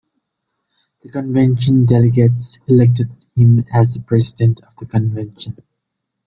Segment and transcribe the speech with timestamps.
[1.03, 5.57] The convention delegates elected him as the President of the Convention.